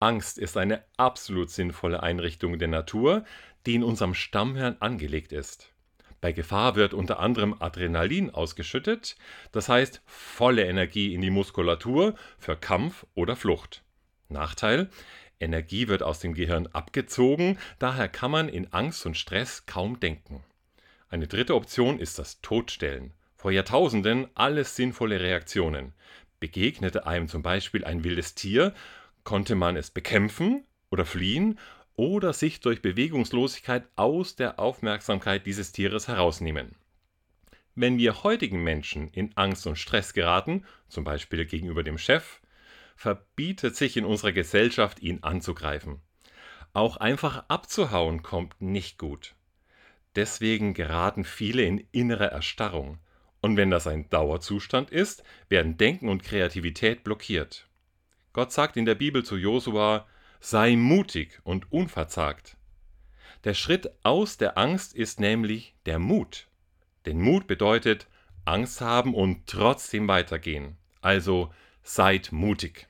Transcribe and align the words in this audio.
Angst 0.00 0.38
ist 0.38 0.56
eine 0.56 0.82
absolut 0.96 1.50
sinnvolle 1.50 2.02
Einrichtung 2.02 2.58
der 2.58 2.68
Natur, 2.68 3.24
die 3.66 3.74
in 3.74 3.84
unserem 3.84 4.14
Stammhirn 4.14 4.76
angelegt 4.80 5.30
ist. 5.30 5.72
Bei 6.22 6.32
Gefahr 6.32 6.74
wird 6.74 6.94
unter 6.94 7.20
anderem 7.20 7.54
Adrenalin 7.60 8.30
ausgeschüttet, 8.30 9.16
das 9.52 9.68
heißt 9.68 10.02
volle 10.06 10.66
Energie 10.66 11.14
in 11.14 11.20
die 11.20 11.30
Muskulatur 11.30 12.14
für 12.38 12.56
Kampf 12.56 13.06
oder 13.14 13.36
Flucht. 13.36 13.82
Nachteil: 14.30 14.88
Energie 15.38 15.88
wird 15.88 16.02
aus 16.02 16.18
dem 16.18 16.32
Gehirn 16.32 16.66
abgezogen, 16.68 17.58
daher 17.78 18.08
kann 18.08 18.30
man 18.30 18.48
in 18.48 18.72
Angst 18.72 19.04
und 19.04 19.18
Stress 19.18 19.66
kaum 19.66 20.00
denken. 20.00 20.42
Eine 21.10 21.26
dritte 21.26 21.54
Option 21.54 21.98
ist 21.98 22.18
das 22.18 22.40
Todstellen. 22.40 23.12
Vor 23.34 23.50
Jahrtausenden 23.50 24.28
alles 24.34 24.76
sinnvolle 24.76 25.20
Reaktionen. 25.20 25.92
Begegnete 26.38 27.06
einem 27.06 27.28
zum 27.28 27.42
Beispiel 27.42 27.84
ein 27.84 28.04
wildes 28.04 28.34
Tier, 28.34 28.74
konnte 29.24 29.54
man 29.54 29.76
es 29.76 29.90
bekämpfen 29.90 30.64
oder 30.90 31.04
fliehen 31.04 31.58
oder 31.96 32.32
sich 32.32 32.60
durch 32.60 32.82
Bewegungslosigkeit 32.82 33.86
aus 33.96 34.36
der 34.36 34.58
Aufmerksamkeit 34.58 35.46
dieses 35.46 35.72
Tieres 35.72 36.08
herausnehmen. 36.08 36.74
Wenn 37.74 37.98
wir 37.98 38.24
heutigen 38.24 38.62
Menschen 38.62 39.08
in 39.08 39.36
Angst 39.36 39.66
und 39.66 39.76
Stress 39.76 40.12
geraten, 40.12 40.64
zum 40.88 41.04
Beispiel 41.04 41.46
gegenüber 41.46 41.82
dem 41.82 41.98
Chef, 41.98 42.40
verbietet 42.96 43.76
sich 43.76 43.96
in 43.96 44.04
unserer 44.04 44.32
Gesellschaft, 44.32 45.00
ihn 45.00 45.22
anzugreifen. 45.22 46.00
Auch 46.72 46.98
einfach 46.98 47.44
abzuhauen 47.48 48.22
kommt 48.22 48.60
nicht 48.60 48.98
gut. 48.98 49.34
Deswegen 50.16 50.74
geraten 50.74 51.24
viele 51.24 51.62
in 51.62 51.86
innere 51.92 52.30
Erstarrung. 52.30 52.98
Und 53.40 53.56
wenn 53.56 53.70
das 53.70 53.86
ein 53.86 54.10
Dauerzustand 54.10 54.90
ist, 54.90 55.22
werden 55.48 55.78
Denken 55.78 56.08
und 56.08 56.22
Kreativität 56.22 57.04
blockiert. 57.04 57.69
Gott 58.32 58.52
sagt 58.52 58.76
in 58.76 58.84
der 58.84 58.94
Bibel 58.94 59.24
zu 59.24 59.36
Josua, 59.36 60.06
sei 60.40 60.76
mutig 60.76 61.40
und 61.44 61.70
unverzagt. 61.72 62.56
Der 63.44 63.54
Schritt 63.54 63.90
aus 64.02 64.36
der 64.36 64.58
Angst 64.58 64.94
ist 64.94 65.18
nämlich 65.18 65.74
der 65.86 65.98
Mut. 65.98 66.46
Denn 67.06 67.20
Mut 67.20 67.46
bedeutet 67.46 68.06
Angst 68.44 68.80
haben 68.80 69.14
und 69.14 69.46
trotzdem 69.46 70.08
weitergehen. 70.08 70.76
Also 71.00 71.52
seid 71.82 72.32
mutig. 72.32 72.89